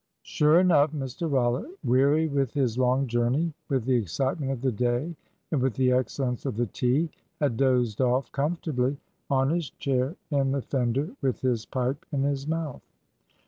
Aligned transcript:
Sure 0.23 0.59
enough 0.59 0.91
Mr 0.93 1.31
Rollitt, 1.31 1.77
weary 1.83 2.27
with 2.27 2.53
his 2.55 2.75
long 2.75 3.05
journey, 3.05 3.53
with 3.69 3.85
the 3.85 3.93
excitement 3.95 4.51
of 4.51 4.61
the 4.61 4.71
day, 4.71 5.15
and 5.51 5.61
with 5.61 5.75
the 5.75 5.91
excellence 5.91 6.43
of 6.47 6.57
the 6.57 6.65
tea, 6.65 7.07
had 7.39 7.55
dozed 7.55 8.01
off 8.01 8.31
comfortably, 8.31 8.97
on 9.29 9.51
his 9.51 9.69
chair 9.69 10.15
in 10.31 10.53
the 10.53 10.61
fender, 10.63 11.11
with 11.21 11.41
his 11.41 11.67
pipe 11.67 12.03
in 12.11 12.23
his 12.23 12.47
mouth. 12.47 12.81